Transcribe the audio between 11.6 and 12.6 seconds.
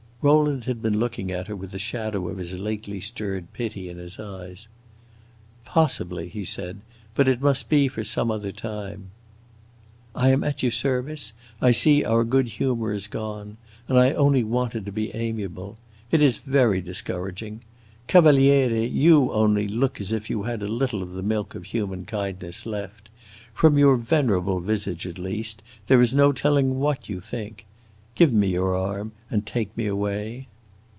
see our good